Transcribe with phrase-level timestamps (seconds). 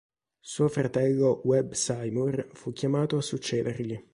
[0.39, 4.03] Suo fratello Webb Seymour fu chiamato a succedergli.